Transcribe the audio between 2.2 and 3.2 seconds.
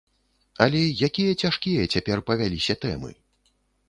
павяліся тэмы!